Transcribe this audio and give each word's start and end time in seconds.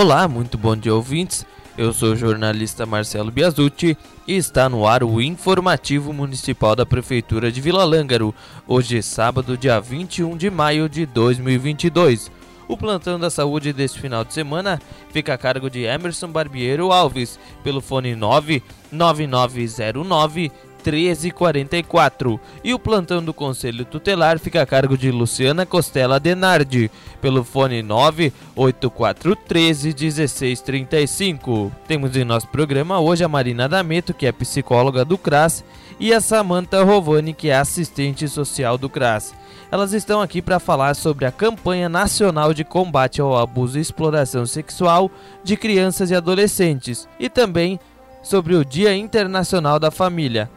Olá, 0.00 0.26
muito 0.26 0.56
bom 0.56 0.74
dia 0.74 0.94
ouvintes. 0.94 1.44
Eu 1.76 1.92
sou 1.92 2.12
o 2.12 2.16
jornalista 2.16 2.86
Marcelo 2.86 3.30
Biasucci 3.30 3.98
e 4.26 4.34
está 4.34 4.66
no 4.66 4.86
ar 4.86 5.04
o 5.04 5.20
informativo 5.20 6.10
municipal 6.10 6.74
da 6.74 6.86
Prefeitura 6.86 7.52
de 7.52 7.60
Vila 7.60 7.84
Lângaro. 7.84 8.34
Hoje 8.66 9.02
sábado, 9.02 9.58
dia 9.58 9.78
21 9.78 10.38
de 10.38 10.48
maio 10.48 10.88
de 10.88 11.04
2022. 11.04 12.32
O 12.66 12.78
plantão 12.78 13.20
da 13.20 13.28
saúde 13.28 13.74
deste 13.74 14.00
final 14.00 14.24
de 14.24 14.32
semana 14.32 14.80
fica 15.12 15.34
a 15.34 15.38
cargo 15.38 15.68
de 15.68 15.82
Emerson 15.82 16.28
Barbiero 16.28 16.90
Alves, 16.90 17.38
pelo 17.62 17.82
fone 17.82 18.16
99909 18.16 20.50
1344. 20.84 22.40
E 22.64 22.72
o 22.72 22.78
plantão 22.78 23.22
do 23.22 23.34
Conselho 23.34 23.84
Tutelar 23.84 24.38
fica 24.38 24.62
a 24.62 24.66
cargo 24.66 24.96
de 24.96 25.10
Luciana 25.10 25.66
Costela 25.66 26.18
Denardi, 26.18 26.90
pelo 27.20 27.44
fone 27.44 27.82
98413 27.82 29.94
1635. 29.94 31.70
Temos 31.86 32.16
em 32.16 32.24
nosso 32.24 32.48
programa 32.48 33.00
hoje 33.00 33.22
a 33.22 33.28
Marina 33.28 33.68
D'Ameto, 33.68 34.14
que 34.14 34.26
é 34.26 34.32
psicóloga 34.32 35.04
do 35.04 35.18
CRAS, 35.18 35.62
e 35.98 36.14
a 36.14 36.20
Samantha 36.20 36.82
Rovani, 36.82 37.34
que 37.34 37.50
é 37.50 37.56
assistente 37.56 38.26
social 38.26 38.78
do 38.78 38.88
CRAS. 38.88 39.34
Elas 39.70 39.92
estão 39.92 40.20
aqui 40.20 40.42
para 40.42 40.58
falar 40.58 40.94
sobre 40.94 41.24
a 41.24 41.30
campanha 41.30 41.88
nacional 41.88 42.52
de 42.52 42.64
combate 42.64 43.20
ao 43.20 43.38
abuso 43.38 43.78
e 43.78 43.80
exploração 43.80 44.44
sexual 44.44 45.08
de 45.44 45.56
crianças 45.56 46.10
e 46.10 46.14
adolescentes 46.14 47.08
e 47.20 47.28
também 47.28 47.78
sobre 48.22 48.54
o 48.54 48.64
Dia 48.64 48.96
Internacional 48.96 49.78
da 49.78 49.90
Família. 49.90 50.50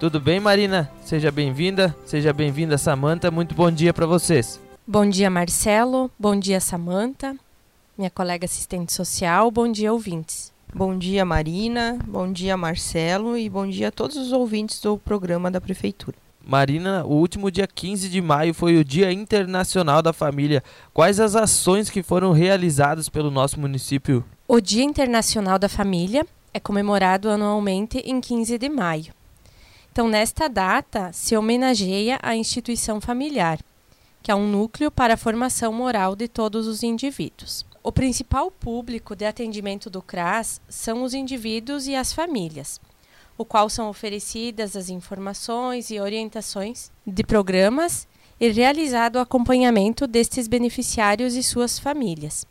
Tudo 0.00 0.18
bem, 0.18 0.40
Marina? 0.40 0.90
Seja 1.04 1.30
bem-vinda. 1.30 1.94
Seja 2.06 2.32
bem-vinda, 2.32 2.78
Samanta. 2.78 3.30
Muito 3.30 3.54
bom 3.54 3.70
dia 3.70 3.92
para 3.92 4.06
vocês. 4.06 4.58
Bom 4.86 5.06
dia, 5.06 5.28
Marcelo. 5.28 6.10
Bom 6.18 6.34
dia, 6.40 6.58
Samanta. 6.58 7.36
Minha 7.98 8.08
colega 8.08 8.46
assistente 8.46 8.94
social. 8.94 9.50
Bom 9.50 9.70
dia, 9.70 9.92
ouvintes. 9.92 10.54
Bom 10.74 10.96
dia, 10.96 11.22
Marina. 11.26 11.98
Bom 12.08 12.32
dia, 12.32 12.56
Marcelo. 12.56 13.36
E 13.36 13.46
bom 13.50 13.68
dia 13.68 13.88
a 13.88 13.92
todos 13.92 14.16
os 14.16 14.32
ouvintes 14.32 14.80
do 14.80 14.96
programa 14.96 15.50
da 15.50 15.60
Prefeitura. 15.60 16.16
Marina, 16.42 17.04
o 17.04 17.16
último 17.16 17.50
dia 17.50 17.66
15 17.66 18.08
de 18.08 18.22
maio 18.22 18.54
foi 18.54 18.78
o 18.78 18.84
Dia 18.84 19.12
Internacional 19.12 20.00
da 20.00 20.14
Família. 20.14 20.64
Quais 20.94 21.20
as 21.20 21.36
ações 21.36 21.90
que 21.90 22.02
foram 22.02 22.32
realizadas 22.32 23.10
pelo 23.10 23.30
nosso 23.30 23.60
município? 23.60 24.24
O 24.48 24.62
Dia 24.62 24.82
Internacional 24.82 25.58
da 25.58 25.68
Família 25.68 26.26
é 26.54 26.58
comemorado 26.58 27.28
anualmente 27.28 27.98
em 27.98 28.18
15 28.18 28.56
de 28.56 28.68
maio. 28.70 29.19
Então, 30.00 30.08
nesta 30.08 30.48
data, 30.48 31.12
se 31.12 31.36
homenageia 31.36 32.18
a 32.22 32.34
instituição 32.34 33.02
familiar, 33.02 33.58
que 34.22 34.30
é 34.30 34.34
um 34.34 34.48
núcleo 34.48 34.90
para 34.90 35.12
a 35.12 35.16
formação 35.18 35.74
moral 35.74 36.16
de 36.16 36.26
todos 36.26 36.66
os 36.66 36.82
indivíduos. 36.82 37.66
O 37.82 37.92
principal 37.92 38.50
público 38.50 39.14
de 39.14 39.26
atendimento 39.26 39.90
do 39.90 40.00
CRAS 40.00 40.58
são 40.70 41.02
os 41.02 41.12
indivíduos 41.12 41.86
e 41.86 41.94
as 41.94 42.14
famílias, 42.14 42.80
o 43.36 43.44
qual 43.44 43.68
são 43.68 43.90
oferecidas 43.90 44.74
as 44.74 44.88
informações 44.88 45.90
e 45.90 46.00
orientações 46.00 46.90
de 47.06 47.22
programas 47.22 48.08
e 48.40 48.48
realizado 48.48 49.16
o 49.16 49.20
acompanhamento 49.20 50.06
destes 50.06 50.48
beneficiários 50.48 51.34
e 51.34 51.42
suas 51.42 51.78
famílias, 51.78 52.46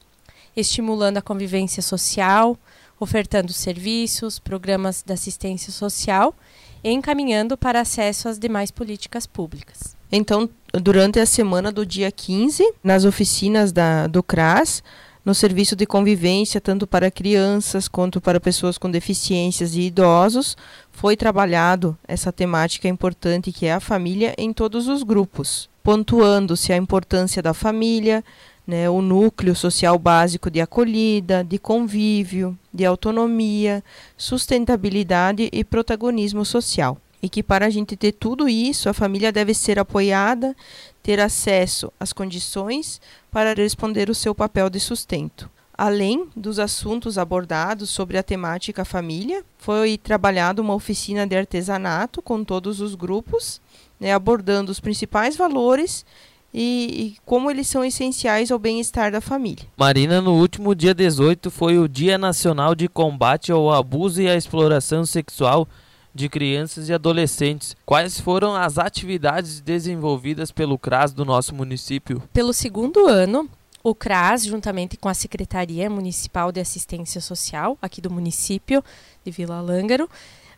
estimulando 0.55 1.17
a 1.17 1.22
convivência 1.23 1.81
social, 1.81 2.55
ofertando 3.00 3.52
serviços, 3.52 4.38
programas 4.38 5.02
de 5.02 5.11
assistência 5.11 5.73
social 5.73 6.36
encaminhando 6.84 7.58
para 7.58 7.82
acesso 7.82 8.30
às 8.30 8.40
demais 8.40 8.72
políticas 8.72 9.26
públicas. 9.26 9.98
Então, 10.12 10.50
durante 10.73 11.20
a 11.20 11.26
semana 11.26 11.72
do 11.72 11.86
dia 11.86 12.12
15, 12.12 12.73
nas 12.84 13.06
oficinas 13.06 13.72
da, 13.72 14.08
do 14.08 14.23
CRAS, 14.23 14.82
no 15.23 15.36
serviço 15.36 15.76
de 15.76 15.86
convivência, 15.86 16.60
tanto 16.60 16.88
para 16.88 17.12
crianças 17.12 17.88
quanto 17.88 18.20
para 18.20 18.40
pessoas 18.40 18.78
com 18.78 18.90
deficiências 18.90 19.76
e 19.76 19.82
idosos, 19.82 20.58
foi 20.92 21.16
trabalhado 21.16 21.98
essa 22.08 22.32
temática 22.32 22.88
importante 22.88 23.52
que 23.52 23.66
é 23.66 23.73
a 23.73 23.80
família 23.80 24.34
em 24.38 24.52
todos 24.52 24.88
os 24.88 25.04
grupos, 25.04 25.70
pontuando-se 25.84 26.73
a 26.73 26.78
importância 26.78 27.42
da 27.44 27.54
família, 27.54 28.23
né, 28.69 28.87
o 28.87 29.02
núcleo 29.02 29.55
social 29.55 29.97
básico 29.97 30.52
de 30.52 30.61
acolhida, 30.61 31.43
de 31.43 31.57
convívio, 31.57 32.55
de 32.71 32.85
autonomia, 32.85 33.83
sustentabilidade 34.15 35.49
e 35.52 35.63
protagonismo 35.63 36.45
social. 36.45 37.02
E 37.19 37.27
que 37.27 37.41
para 37.41 37.65
a 37.65 37.69
gente 37.71 37.97
ter 37.97 38.11
tudo 38.11 38.47
isso, 38.47 38.87
a 38.87 38.93
família 38.93 39.31
deve 39.31 39.55
ser 39.55 39.80
apoiada, 39.80 40.55
ter 41.02 41.19
acesso 41.19 41.91
às 41.99 42.13
condições 42.13 43.02
para 43.31 43.55
responder 43.55 44.07
o 44.07 44.15
seu 44.15 44.35
papel 44.35 44.69
de 44.69 44.80
sustento. 44.80 45.49
Além 45.75 46.30
dos 46.36 46.59
assuntos 46.59 47.17
abordados 47.17 47.89
sobre 47.89 48.19
a 48.19 48.23
temática 48.23 48.86
família, 48.86 49.43
foi 49.57 49.97
trabalhada 49.97 50.61
uma 50.61 50.75
oficina 50.75 51.25
de 51.25 51.36
artesanato 51.36 52.21
com 52.21 52.43
todos 52.43 52.81
os 52.81 52.93
grupos, 52.93 53.59
né, 53.99 54.13
abordando 54.13 54.71
os 54.71 54.80
principais 54.80 55.36
valores 55.36 56.05
e, 56.54 57.15
e, 57.15 57.17
como 57.26 57.49
eles 57.49 57.67
são 57.67 57.83
essenciais 57.83 58.52
ao 58.52 58.60
bem-estar 58.60 59.11
da 59.11 59.21
família. 59.21 59.65
Marina, 59.77 60.21
no 60.21 60.33
último 60.33 60.73
dia 60.73 60.93
18 60.93 61.52
foi 61.52 61.77
o 61.77 61.87
Dia 61.87 62.17
Nacional 62.17 62.73
de 62.73 62.87
Combate 62.87 63.52
ao 63.52 63.71
Abuso 63.71 64.21
e 64.21 64.30
à 64.30 64.36
Exploração 64.36 65.05
Sexual 65.05 65.67
de 66.14 66.27
Crianças 66.27 66.89
e 66.89 66.93
Adolescentes. 66.93 67.76
Quais 67.86 68.20
foram 68.20 68.55
as 68.55 68.77
atividades 68.77 69.61
desenvolvidas 69.61 70.52
pelo 70.52 70.77
CRAS 70.77 71.14
do 71.14 71.23
nosso 71.23 71.54
município? 71.54 72.21
Pelo 72.33 72.52
segundo 72.52 73.08
ano, 73.08 73.48
o 73.83 73.93
CRAS, 73.93 74.43
juntamente 74.43 74.98
com 74.98 75.08
a 75.08 75.14
Secretaria 75.14 75.89
Municipal 75.89 76.52
de 76.52 76.60
Assistência 76.60 77.21
Social, 77.21 77.77
aqui 77.81 78.02
do 78.02 78.11
município 78.11 78.83
de 79.23 79.31
Vila 79.31 79.61
Lângaro, 79.61 80.10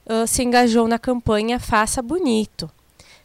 uh, 0.06 0.26
se 0.26 0.42
engajou 0.42 0.88
na 0.88 0.98
campanha 0.98 1.60
Faça 1.60 2.02
Bonito 2.02 2.70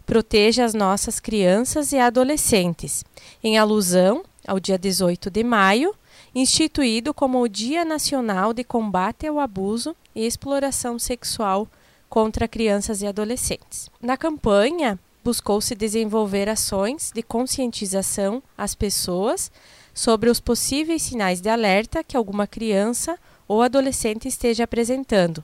proteja 0.06 0.64
as 0.64 0.72
nossas 0.72 1.18
crianças 1.18 1.92
e 1.92 1.98
adolescentes, 1.98 3.04
em 3.42 3.58
alusão 3.58 4.24
ao 4.46 4.60
dia 4.60 4.78
18 4.78 5.28
de 5.28 5.42
maio, 5.42 5.92
instituído 6.32 7.12
como 7.12 7.42
o 7.42 7.48
Dia 7.48 7.84
Nacional 7.84 8.52
de 8.52 8.62
Combate 8.62 9.26
ao 9.26 9.40
Abuso 9.40 9.96
e 10.14 10.24
Exploração 10.24 10.98
Sexual 10.98 11.66
contra 12.08 12.46
Crianças 12.46 13.02
e 13.02 13.06
Adolescentes. 13.06 13.90
Na 14.00 14.16
campanha, 14.16 14.98
buscou-se 15.24 15.74
desenvolver 15.74 16.48
ações 16.48 17.10
de 17.12 17.20
conscientização 17.20 18.40
às 18.56 18.76
pessoas 18.76 19.50
sobre 19.92 20.30
os 20.30 20.38
possíveis 20.38 21.02
sinais 21.02 21.40
de 21.40 21.48
alerta 21.48 22.04
que 22.04 22.16
alguma 22.16 22.46
criança 22.46 23.18
ou 23.48 23.60
adolescente 23.60 24.28
esteja 24.28 24.64
apresentando, 24.64 25.42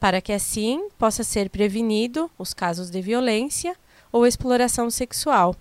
para 0.00 0.20
que 0.20 0.32
assim 0.32 0.88
possa 0.98 1.22
ser 1.22 1.48
prevenido 1.48 2.28
os 2.36 2.52
casos 2.52 2.90
de 2.90 3.00
violência 3.00 3.76
ou 4.12 4.26
exploração 4.26 4.90
sexual, 4.90 5.54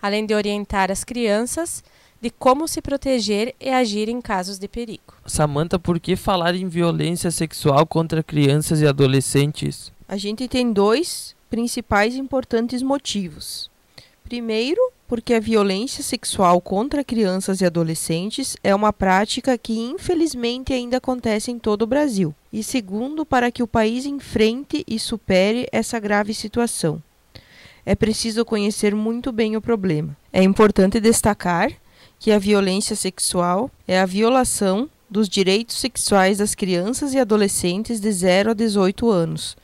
além 0.00 0.26
de 0.26 0.34
orientar 0.34 0.90
as 0.90 1.04
crianças 1.04 1.82
de 2.20 2.30
como 2.30 2.66
se 2.66 2.80
proteger 2.80 3.54
e 3.60 3.68
agir 3.68 4.08
em 4.08 4.20
casos 4.20 4.58
de 4.58 4.68
perigo. 4.68 5.14
Samantha, 5.26 5.78
por 5.78 6.00
que 6.00 6.16
falar 6.16 6.54
em 6.54 6.68
violência 6.68 7.30
sexual 7.30 7.86
contra 7.86 8.22
crianças 8.22 8.80
e 8.80 8.86
adolescentes? 8.86 9.92
A 10.08 10.16
gente 10.16 10.48
tem 10.48 10.72
dois 10.72 11.34
principais 11.50 12.14
e 12.14 12.18
importantes 12.18 12.82
motivos. 12.82 13.70
Primeiro, 14.24 14.80
porque 15.06 15.34
a 15.34 15.40
violência 15.40 16.02
sexual 16.02 16.60
contra 16.60 17.04
crianças 17.04 17.60
e 17.60 17.64
adolescentes 17.64 18.56
é 18.62 18.74
uma 18.74 18.92
prática 18.92 19.56
que 19.56 19.78
infelizmente 19.78 20.72
ainda 20.72 20.96
acontece 20.96 21.52
em 21.52 21.58
todo 21.58 21.82
o 21.82 21.86
Brasil. 21.86 22.34
E 22.52 22.62
segundo, 22.62 23.24
para 23.24 23.52
que 23.52 23.62
o 23.62 23.68
país 23.68 24.04
enfrente 24.04 24.84
e 24.86 24.98
supere 24.98 25.68
essa 25.70 26.00
grave 26.00 26.34
situação 26.34 27.00
é 27.86 27.94
preciso 27.94 28.44
conhecer 28.44 28.94
muito 28.96 29.30
bem 29.30 29.56
o 29.56 29.60
problema. 29.60 30.16
É 30.32 30.42
importante 30.42 30.98
destacar 30.98 31.70
que 32.18 32.32
a 32.32 32.38
violência 32.38 32.96
sexual 32.96 33.70
é 33.86 34.00
a 34.00 34.04
violação 34.04 34.90
dos 35.08 35.28
direitos 35.28 35.76
sexuais 35.78 36.38
das 36.38 36.54
crianças 36.54 37.14
e 37.14 37.18
adolescentes 37.20 38.00
de 38.00 38.10
0 38.10 38.50
a 38.50 38.54
18 38.54 39.08
anos, 39.08 39.56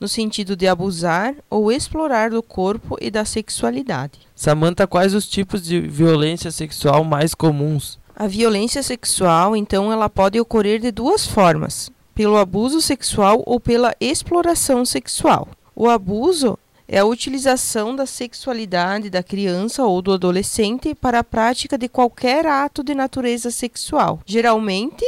no 0.00 0.08
sentido 0.08 0.56
de 0.56 0.66
abusar 0.66 1.34
ou 1.50 1.70
explorar 1.70 2.30
do 2.30 2.42
corpo 2.42 2.96
e 2.98 3.10
da 3.10 3.26
sexualidade. 3.26 4.20
Samantha, 4.34 4.86
quais 4.86 5.12
os 5.12 5.28
tipos 5.28 5.62
de 5.62 5.80
violência 5.80 6.50
sexual 6.50 7.04
mais 7.04 7.34
comuns? 7.34 7.98
A 8.14 8.26
violência 8.26 8.82
sexual, 8.82 9.54
então, 9.54 9.92
ela 9.92 10.08
pode 10.08 10.40
ocorrer 10.40 10.80
de 10.80 10.90
duas 10.90 11.26
formas: 11.26 11.90
pelo 12.14 12.38
abuso 12.38 12.80
sexual 12.80 13.42
ou 13.44 13.60
pela 13.60 13.94
exploração 14.00 14.86
sexual. 14.86 15.48
O 15.74 15.90
abuso 15.90 16.58
é 16.88 16.98
a 16.98 17.04
utilização 17.04 17.96
da 17.96 18.06
sexualidade 18.06 19.10
da 19.10 19.22
criança 19.22 19.84
ou 19.84 20.00
do 20.00 20.12
adolescente 20.12 20.94
para 20.94 21.20
a 21.20 21.24
prática 21.24 21.76
de 21.76 21.88
qualquer 21.88 22.46
ato 22.46 22.84
de 22.84 22.94
natureza 22.94 23.50
sexual. 23.50 24.20
Geralmente, 24.24 25.04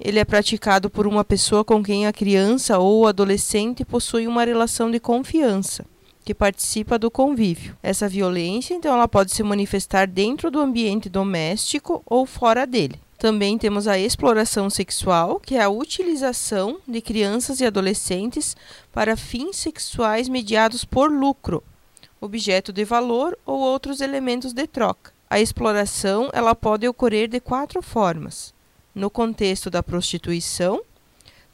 ele 0.00 0.18
é 0.18 0.24
praticado 0.24 0.88
por 0.88 1.06
uma 1.06 1.24
pessoa 1.24 1.64
com 1.64 1.82
quem 1.82 2.06
a 2.06 2.12
criança 2.12 2.78
ou 2.78 3.02
o 3.02 3.06
adolescente 3.06 3.84
possui 3.84 4.26
uma 4.26 4.44
relação 4.44 4.90
de 4.90 4.98
confiança, 4.98 5.84
que 6.24 6.34
participa 6.34 6.98
do 6.98 7.10
convívio. 7.10 7.76
Essa 7.82 8.08
violência, 8.08 8.74
então, 8.74 8.94
ela 8.94 9.06
pode 9.06 9.32
se 9.32 9.42
manifestar 9.42 10.06
dentro 10.06 10.50
do 10.50 10.58
ambiente 10.58 11.08
doméstico 11.08 12.02
ou 12.06 12.24
fora 12.26 12.66
dele. 12.66 12.98
Também 13.20 13.58
temos 13.58 13.86
a 13.86 13.98
exploração 13.98 14.70
sexual, 14.70 15.38
que 15.38 15.54
é 15.54 15.62
a 15.62 15.68
utilização 15.68 16.80
de 16.88 17.02
crianças 17.02 17.60
e 17.60 17.66
adolescentes 17.66 18.56
para 18.90 19.14
fins 19.14 19.56
sexuais 19.56 20.26
mediados 20.26 20.86
por 20.86 21.12
lucro, 21.12 21.62
objeto 22.18 22.72
de 22.72 22.82
valor 22.82 23.38
ou 23.44 23.60
outros 23.60 24.00
elementos 24.00 24.54
de 24.54 24.66
troca. 24.66 25.12
A 25.28 25.38
exploração 25.38 26.30
ela 26.32 26.54
pode 26.54 26.88
ocorrer 26.88 27.28
de 27.28 27.40
quatro 27.40 27.82
formas: 27.82 28.54
no 28.94 29.10
contexto 29.10 29.68
da 29.68 29.82
prostituição, 29.82 30.80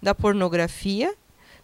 da 0.00 0.14
pornografia 0.14 1.12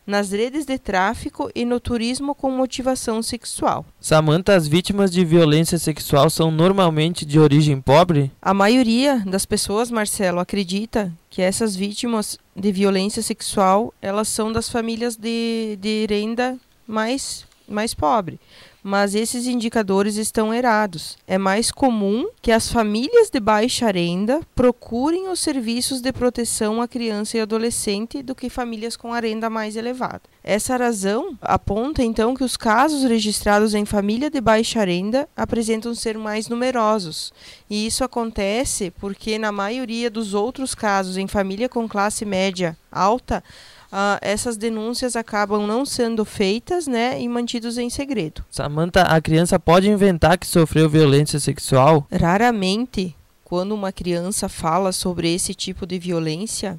nas 0.07 0.33
redes 0.33 0.65
de 0.65 0.79
tráfico 0.79 1.51
e 1.55 1.65
no 1.65 1.79
turismo 1.79 2.35
com 2.35 2.51
motivação 2.51 3.23
sexual. 3.23 3.85
Samantha, 4.01 4.55
as 4.55 4.67
vítimas 4.67 5.11
de 5.11 5.25
violência 5.25 5.79
sexual 5.79 6.29
são 6.29 6.51
normalmente 6.51 7.25
de 7.25 7.39
origem 7.39 7.81
pobre? 7.81 8.31
A 8.41 8.53
maioria 8.53 9.23
das 9.27 9.47
pessoas, 9.47 9.91
Marcelo, 9.91 10.41
acredita 10.41 11.13
que 11.31 11.41
essas 11.41 11.77
vítimas 11.77 12.39
de 12.55 12.73
violência 12.73 13.23
sexual, 13.23 13.95
elas 14.03 14.29
são 14.29 14.53
das 14.53 14.69
famílias 14.69 15.17
de, 15.17 15.79
de 15.81 16.07
renda 16.09 16.59
mais, 16.87 17.47
mais 17.69 17.95
pobre 17.95 18.39
mas 18.83 19.15
esses 19.15 19.47
indicadores 19.47 20.17
estão 20.17 20.53
errados. 20.53 21.17
É 21.27 21.39
mais 21.39 21.71
comum 21.71 22.29
que 22.41 22.51
as 22.51 22.71
famílias 22.71 23.31
de 23.31 23.39
baixa 23.39 23.91
renda 23.91 24.41
procurem 24.55 25.29
os 25.29 25.41
serviços 25.41 26.01
de 26.01 26.13
proteção 26.13 26.83
à 26.83 26.89
criança 26.89 27.39
e 27.39 27.41
adolescente 27.41 28.23
do 28.23 28.35
que 28.35 28.51
famílias 28.51 28.97
com 28.97 29.15
a 29.15 29.21
renda 29.21 29.49
mais 29.49 29.77
elevada. 29.77 30.23
Essa 30.45 30.77
razão 30.77 31.39
aponta 31.41 32.03
então 32.03 32.35
que 32.35 32.43
os 32.43 32.57
casos 32.57 33.05
registrados 33.05 33.75
em 33.75 33.85
família 33.85 34.29
de 34.29 34.41
baixa 34.41 34.85
renda 34.85 35.29
apresentam 35.37 35.95
ser 35.95 36.19
mais 36.19 36.49
numerosos. 36.49 37.33
E 37.71 37.87
isso 37.87 38.03
acontece 38.03 38.91
porque 38.91 39.39
na 39.39 39.53
maioria 39.53 40.11
dos 40.11 40.35
outros 40.35 40.75
casos 40.75 41.17
em 41.17 41.29
família 41.29 41.69
com 41.69 41.89
classe 41.89 42.25
média 42.25 42.77
alta, 42.91 43.43
uh, 43.93 44.19
essas 44.23 44.57
denúncias 44.57 45.15
acabam 45.15 45.67
não 45.67 45.85
sendo 45.85 46.25
feitas 46.25 46.87
né, 46.87 47.21
e 47.21 47.29
mantidos 47.29 47.77
em 47.77 47.91
segredo. 47.91 48.45
Samantha, 48.51 49.03
a 49.03 49.21
criança 49.21 49.61
pode 49.61 49.89
inventar 49.89 50.39
que 50.39 50.47
sofreu 50.47 50.89
violência 50.89 51.39
sexual? 51.39 52.07
Raramente, 52.11 53.15
quando 53.45 53.73
uma 53.73 53.93
criança 53.93 54.49
fala 54.49 54.91
sobre 54.91 55.33
esse 55.33 55.55
tipo 55.55 55.87
de 55.87 55.99
violência, 55.99 56.79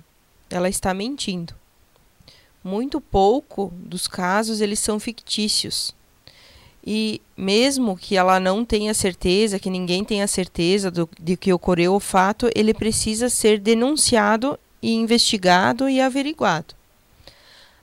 ela 0.49 0.67
está 0.67 0.93
mentindo. 0.93 1.53
Muito 2.63 2.99
pouco 2.99 3.71
dos 3.75 4.07
casos 4.07 4.61
eles 4.61 4.79
são 4.79 4.99
fictícios. 4.99 5.93
E 6.85 7.21
mesmo 7.37 7.95
que 7.95 8.17
ela 8.17 8.39
não 8.41 8.65
tenha 8.65 8.93
certeza, 8.93 9.59
que 9.59 9.69
ninguém 9.69 10.03
tenha 10.03 10.27
certeza 10.27 10.91
do, 10.91 11.09
de 11.19 11.37
que 11.37 11.53
ocorreu 11.53 11.93
o 11.93 11.99
fato, 11.99 12.49
ele 12.53 12.73
precisa 12.73 13.29
ser 13.29 13.57
denunciado 13.59 14.59
e 14.81 14.93
investigado 14.93 15.87
e 15.87 16.01
averiguado. 16.01 16.75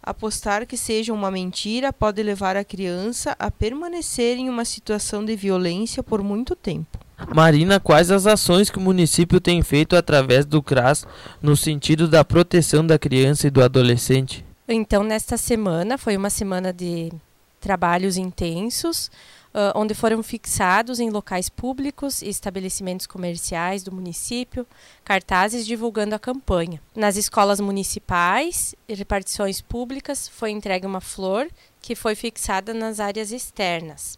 Apostar 0.02 0.66
que 0.66 0.76
seja 0.76 1.12
uma 1.12 1.30
mentira 1.30 1.92
pode 1.92 2.22
levar 2.22 2.56
a 2.56 2.64
criança 2.64 3.36
a 3.38 3.50
permanecer 3.50 4.38
em 4.38 4.48
uma 4.48 4.64
situação 4.64 5.24
de 5.24 5.36
violência 5.36 6.02
por 6.02 6.22
muito 6.22 6.56
tempo. 6.56 6.98
Marina, 7.34 7.78
quais 7.78 8.10
as 8.10 8.26
ações 8.26 8.70
que 8.70 8.78
o 8.78 8.80
município 8.80 9.40
tem 9.40 9.62
feito 9.62 9.94
através 9.94 10.46
do 10.46 10.62
CRAS 10.62 11.06
no 11.42 11.54
sentido 11.54 12.08
da 12.08 12.24
proteção 12.24 12.86
da 12.86 12.98
criança 12.98 13.46
e 13.46 13.50
do 13.50 13.62
adolescente? 13.62 14.44
Então, 14.66 15.04
nesta 15.04 15.36
semana, 15.36 15.98
foi 15.98 16.16
uma 16.16 16.30
semana 16.30 16.72
de 16.72 17.12
trabalhos 17.60 18.16
intensos 18.16 19.10
uh, 19.54 19.78
onde 19.78 19.94
foram 19.94 20.22
fixados 20.22 21.00
em 21.00 21.10
locais 21.10 21.48
públicos 21.48 22.22
e 22.22 22.28
estabelecimentos 22.28 23.06
comerciais 23.06 23.82
do 23.82 23.92
município 23.92 24.66
cartazes 25.04 25.66
divulgando 25.66 26.14
a 26.14 26.18
campanha. 26.18 26.80
Nas 26.94 27.16
escolas 27.16 27.60
municipais 27.60 28.74
e 28.88 28.94
repartições 28.94 29.60
públicas 29.60 30.28
foi 30.28 30.50
entregue 30.50 30.86
uma 30.86 31.00
flor 31.00 31.48
que 31.80 31.94
foi 31.94 32.14
fixada 32.14 32.74
nas 32.74 33.00
áreas 33.00 33.32
externas. 33.32 34.16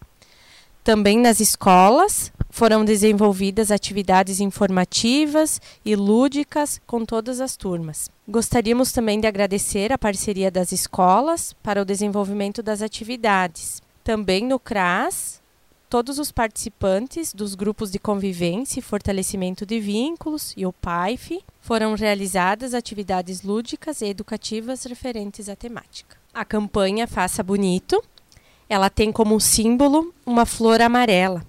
Também 0.84 1.16
nas 1.16 1.38
escolas 1.38 2.32
foram 2.50 2.84
desenvolvidas 2.84 3.70
atividades 3.70 4.40
informativas 4.40 5.60
e 5.84 5.94
lúdicas 5.94 6.80
com 6.84 7.04
todas 7.04 7.40
as 7.40 7.56
turmas. 7.56 8.10
Gostaríamos 8.28 8.90
também 8.90 9.20
de 9.20 9.28
agradecer 9.28 9.92
a 9.92 9.98
parceria 9.98 10.50
das 10.50 10.72
escolas 10.72 11.52
para 11.62 11.80
o 11.80 11.84
desenvolvimento 11.84 12.64
das 12.64 12.82
atividades. 12.82 13.80
Também 14.02 14.44
no 14.44 14.58
CRAS, 14.58 15.40
todos 15.88 16.18
os 16.18 16.32
participantes 16.32 17.32
dos 17.32 17.54
grupos 17.54 17.92
de 17.92 18.00
convivência 18.00 18.80
e 18.80 18.82
fortalecimento 18.82 19.64
de 19.64 19.78
vínculos 19.78 20.52
e 20.56 20.66
o 20.66 20.72
PAIF 20.72 21.44
foram 21.60 21.94
realizadas 21.94 22.74
atividades 22.74 23.42
lúdicas 23.42 24.00
e 24.00 24.06
educativas 24.06 24.82
referentes 24.82 25.48
à 25.48 25.54
temática. 25.54 26.16
A 26.34 26.44
campanha 26.44 27.06
Faça 27.06 27.42
Bonito, 27.42 28.02
ela 28.72 28.88
tem 28.88 29.12
como 29.12 29.38
símbolo 29.38 30.14
uma 30.24 30.46
flor 30.46 30.80
amarela, 30.80 31.44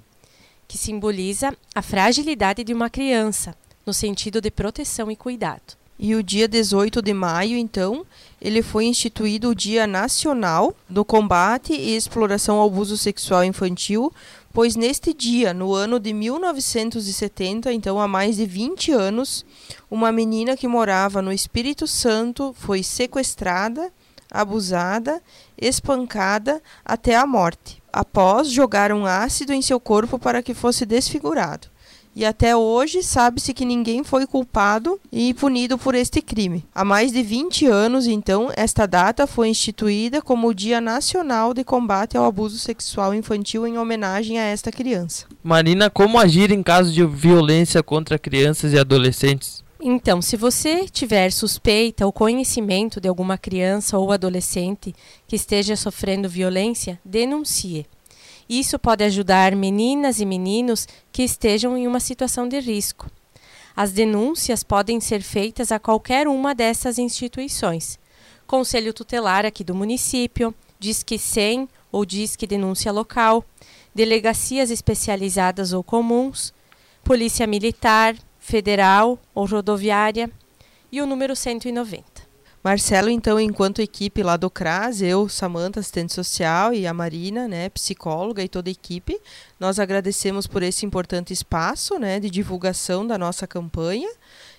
que 0.67 0.77
simboliza 0.77 1.55
a 1.73 1.81
fragilidade 1.81 2.65
de 2.65 2.73
uma 2.73 2.89
criança, 2.89 3.55
no 3.85 3.93
sentido 3.93 4.41
de 4.41 4.51
proteção 4.51 5.09
e 5.09 5.15
cuidado. 5.15 5.77
E 5.97 6.15
o 6.15 6.21
dia 6.21 6.49
18 6.49 7.01
de 7.01 7.13
maio, 7.13 7.57
então, 7.57 8.05
ele 8.41 8.61
foi 8.61 8.83
instituído 8.87 9.51
o 9.51 9.55
Dia 9.55 9.87
Nacional 9.87 10.75
do 10.89 11.05
Combate 11.05 11.71
e 11.71 11.95
Exploração 11.95 12.57
ao 12.57 12.67
Abuso 12.67 12.97
Sexual 12.97 13.45
Infantil, 13.45 14.11
pois 14.51 14.75
neste 14.75 15.13
dia, 15.13 15.53
no 15.53 15.73
ano 15.73 16.01
de 16.01 16.11
1970, 16.11 17.71
então 17.71 18.01
há 18.01 18.07
mais 18.07 18.35
de 18.35 18.45
20 18.45 18.91
anos, 18.91 19.45
uma 19.89 20.11
menina 20.11 20.57
que 20.57 20.67
morava 20.67 21.21
no 21.21 21.31
Espírito 21.31 21.87
Santo 21.87 22.53
foi 22.59 22.83
sequestrada, 22.83 23.93
abusada, 24.33 25.21
espancada 25.55 26.61
até 26.83 27.15
a 27.15 27.25
morte. 27.25 27.81
Após 27.93 28.49
jogar 28.49 28.91
um 28.91 29.05
ácido 29.05 29.53
em 29.53 29.61
seu 29.61 29.79
corpo 29.79 30.17
para 30.17 30.41
que 30.41 30.55
fosse 30.55 30.85
desfigurado 30.85 31.67
e 32.15 32.23
até 32.25 32.55
hoje 32.55 33.01
sabe-se 33.01 33.53
que 33.53 33.65
ninguém 33.65 34.03
foi 34.03 34.27
culpado 34.27 34.99
e 35.11 35.33
punido 35.33 35.77
por 35.77 35.95
este 35.95 36.21
crime. 36.21 36.63
Há 36.73 36.85
mais 36.85 37.11
de 37.11 37.23
20 37.23 37.65
anos, 37.65 38.07
então, 38.07 38.51
esta 38.55 38.85
data 38.85 39.25
foi 39.25 39.49
instituída 39.49 40.21
como 40.21 40.47
o 40.47 40.53
Dia 40.53 40.79
Nacional 40.79 41.53
de 41.53 41.63
Combate 41.63 42.15
ao 42.15 42.25
Abuso 42.25 42.59
Sexual 42.59 43.13
Infantil 43.15 43.65
em 43.65 43.77
homenagem 43.77 44.39
a 44.39 44.43
esta 44.43 44.71
criança. 44.71 45.25
Marina, 45.43 45.89
como 45.89 46.19
agir 46.19 46.51
em 46.51 46.61
caso 46.61 46.91
de 46.91 47.05
violência 47.05 47.81
contra 47.81 48.19
crianças 48.19 48.73
e 48.73 48.79
adolescentes? 48.79 49.62
Então, 49.85 50.21
se 50.21 50.37
você 50.37 50.87
tiver 50.87 51.29
suspeita 51.29 52.05
ou 52.05 52.13
conhecimento 52.13 53.01
de 53.01 53.09
alguma 53.09 53.37
criança 53.37 53.97
ou 53.97 54.13
adolescente 54.13 54.95
que 55.27 55.35
esteja 55.35 55.75
sofrendo 55.75 56.29
violência, 56.29 56.97
denuncie. 57.03 57.85
Isso 58.47 58.79
pode 58.79 59.03
ajudar 59.03 59.53
meninas 59.57 60.21
e 60.21 60.25
meninos 60.25 60.87
que 61.11 61.21
estejam 61.21 61.77
em 61.77 61.85
uma 61.85 61.99
situação 61.99 62.47
de 62.47 62.61
risco. 62.61 63.11
As 63.75 63.91
denúncias 63.91 64.63
podem 64.63 65.01
ser 65.01 65.21
feitas 65.21 65.69
a 65.69 65.79
qualquer 65.79 66.29
uma 66.29 66.55
dessas 66.55 66.97
instituições. 66.97 67.99
Conselho 68.47 68.93
Tutelar 68.93 69.45
aqui 69.45 69.65
do 69.65 69.75
município, 69.75 70.55
Disque 70.79 71.19
100 71.19 71.67
ou 71.91 72.05
Disque 72.05 72.47
Denúncia 72.47 72.89
Local, 72.89 73.43
delegacias 73.93 74.71
especializadas 74.71 75.73
ou 75.73 75.83
comuns, 75.83 76.53
Polícia 77.03 77.45
Militar, 77.45 78.15
Federal 78.43 79.17
ou 79.33 79.45
Rodoviária 79.45 80.29
e 80.91 81.01
o 81.01 81.05
número 81.05 81.33
190. 81.33 82.03
Marcelo, 82.61 83.09
então, 83.09 83.39
enquanto 83.39 83.81
equipe 83.81 84.21
lá 84.21 84.35
do 84.35 84.49
CRAS, 84.49 85.01
eu, 85.01 85.29
Samanta, 85.29 85.79
assistente 85.79 86.11
social, 86.11 86.73
e 86.73 86.85
a 86.85 86.93
Marina, 86.93 87.47
né, 87.47 87.69
psicóloga 87.69 88.43
e 88.43 88.49
toda 88.49 88.69
a 88.69 88.71
equipe, 88.71 89.17
nós 89.57 89.79
agradecemos 89.79 90.45
por 90.45 90.61
esse 90.61 90.85
importante 90.85 91.31
espaço 91.31 91.97
né, 91.97 92.19
de 92.19 92.29
divulgação 92.29 93.07
da 93.07 93.17
nossa 93.17 93.47
campanha 93.47 94.09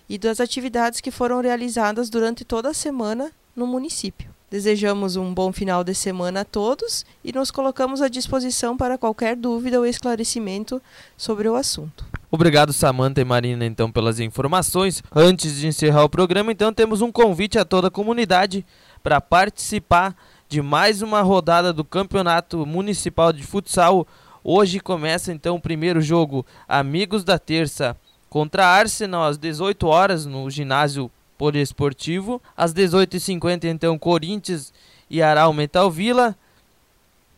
e 0.09 0.17
das 0.17 0.41
atividades 0.41 1.03
que 1.03 1.11
foram 1.11 1.43
realizadas 1.43 2.09
durante 2.09 2.43
toda 2.43 2.71
a 2.71 2.75
semana 2.75 3.31
no 3.55 3.67
município. 3.67 4.31
Desejamos 4.51 5.15
um 5.17 5.33
bom 5.33 5.53
final 5.53 5.85
de 5.85 5.95
semana 5.95 6.41
a 6.41 6.45
todos 6.45 7.05
e 7.23 7.33
nos 7.33 7.51
colocamos 7.51 8.01
à 8.01 8.09
disposição 8.09 8.79
para 8.79 8.97
qualquer 8.97 9.37
dúvida 9.37 9.79
ou 9.79 9.85
esclarecimento 9.85 10.81
sobre 11.19 11.49
o 11.49 11.55
assunto. 11.55 12.05
Obrigado, 12.35 12.73
Samanta 12.73 13.21
e 13.21 13.25
Marina, 13.25 13.65
então, 13.65 13.93
pelas 13.93 14.19
informações. 14.19 15.05
Antes 15.15 15.55
de 15.55 15.69
encerrar 15.69 16.03
o 16.03 16.09
programa, 16.09 16.51
então, 16.51 16.73
temos 16.73 17.01
um 17.01 17.13
convite 17.13 17.61
a 17.61 17.65
toda 17.65 17.87
a 17.87 17.91
comunidade 17.93 18.67
para 19.05 19.21
participar 19.21 20.17
de 20.49 20.61
mais 20.61 21.01
uma 21.01 21.23
rodada 21.23 21.73
do 21.73 21.85
Campeonato 21.85 22.67
Municipal 22.67 23.33
de 23.33 23.45
Futsal. 23.45 24.05
Hoje 24.43 24.81
começa, 24.81 25.33
então, 25.33 25.55
o 25.55 25.61
primeiro 25.61 26.01
jogo 26.01 26.45
Amigos 26.67 27.23
da 27.23 27.39
Terça 27.39 27.97
contra 28.29 28.67
Arsenal 28.67 29.23
às 29.23 29.39
18 29.39 29.87
horas 29.87 30.27
no 30.27 30.51
ginásio 30.51 31.09
poliesportivo. 31.39 32.43
Às 32.57 32.75
18h50, 32.75 33.67
então, 33.67 33.97
Corinthians 33.97 34.75
e 35.09 35.23
Aral 35.23 35.53
Metal 35.53 35.89
Vila 35.89 36.37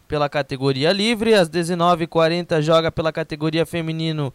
pela 0.09 0.31
categoria 0.31 0.91
livre. 0.91 1.35
Às 1.35 1.51
19h40 1.51 2.63
joga 2.63 2.91
pela 2.91 3.13
categoria 3.13 3.67
feminino 3.67 4.33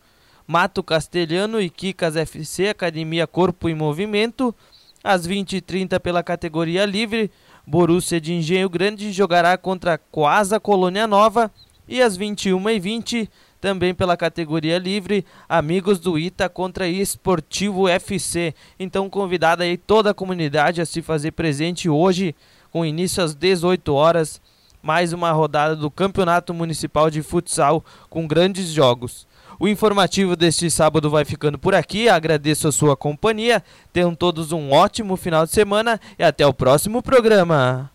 Mato 0.51 0.83
Castelhano 0.83 1.61
e 1.61 1.69
Kikas 1.69 2.17
FC 2.17 2.67
Academia 2.67 3.25
Corpo 3.25 3.69
em 3.69 3.73
Movimento. 3.73 4.53
Às 5.01 5.25
20h30 5.25 5.97
pela 5.97 6.21
categoria 6.21 6.85
livre, 6.85 7.31
Borussia 7.65 8.19
de 8.19 8.33
Engenho 8.33 8.69
Grande 8.69 9.13
jogará 9.13 9.57
contra 9.57 9.97
Quasa 9.97 10.59
Colônia 10.59 11.07
Nova. 11.07 11.49
E 11.87 12.01
às 12.01 12.17
21h20, 12.17 13.29
também 13.61 13.93
pela 13.93 14.17
categoria 14.17 14.77
livre, 14.77 15.25
Amigos 15.47 15.99
do 15.99 16.19
Ita 16.19 16.49
contra 16.49 16.85
Esportivo 16.85 17.87
FC. 17.87 18.53
Então 18.77 19.09
convidada 19.09 19.63
aí 19.63 19.77
toda 19.77 20.09
a 20.09 20.13
comunidade 20.13 20.81
a 20.81 20.85
se 20.85 21.01
fazer 21.01 21.31
presente 21.31 21.87
hoje, 21.87 22.35
com 22.69 22.85
início 22.85 23.23
às 23.23 23.33
18 23.33 23.93
horas, 23.93 24.41
mais 24.81 25.13
uma 25.13 25.31
rodada 25.31 25.77
do 25.77 25.89
Campeonato 25.89 26.53
Municipal 26.53 27.09
de 27.09 27.21
Futsal 27.21 27.85
com 28.09 28.27
grandes 28.27 28.67
jogos. 28.67 29.30
O 29.61 29.67
informativo 29.67 30.35
deste 30.35 30.71
sábado 30.71 31.07
vai 31.07 31.23
ficando 31.23 31.55
por 31.55 31.75
aqui. 31.75 32.09
Agradeço 32.09 32.67
a 32.67 32.71
sua 32.71 32.97
companhia. 32.97 33.61
Tenham 33.93 34.15
todos 34.15 34.51
um 34.51 34.71
ótimo 34.71 35.15
final 35.15 35.45
de 35.45 35.51
semana 35.51 36.01
e 36.17 36.23
até 36.23 36.43
o 36.47 36.51
próximo 36.51 36.99
programa. 36.99 37.87